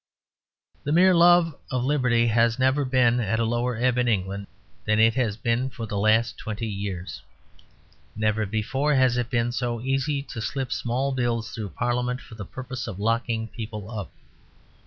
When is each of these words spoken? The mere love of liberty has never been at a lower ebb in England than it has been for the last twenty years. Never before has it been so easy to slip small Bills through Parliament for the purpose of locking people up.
The 0.83 0.91
mere 0.91 1.13
love 1.13 1.53
of 1.69 1.83
liberty 1.83 2.25
has 2.25 2.57
never 2.57 2.83
been 2.83 3.19
at 3.19 3.39
a 3.39 3.45
lower 3.45 3.75
ebb 3.77 3.99
in 3.99 4.07
England 4.07 4.47
than 4.83 4.97
it 4.99 5.13
has 5.13 5.37
been 5.37 5.69
for 5.69 5.85
the 5.85 5.99
last 5.99 6.39
twenty 6.39 6.65
years. 6.65 7.21
Never 8.15 8.47
before 8.47 8.95
has 8.95 9.15
it 9.17 9.29
been 9.29 9.51
so 9.51 9.79
easy 9.79 10.23
to 10.23 10.41
slip 10.41 10.71
small 10.71 11.11
Bills 11.11 11.51
through 11.51 11.69
Parliament 11.77 12.19
for 12.19 12.33
the 12.33 12.45
purpose 12.45 12.87
of 12.87 12.97
locking 12.99 13.47
people 13.47 13.91
up. 13.91 14.11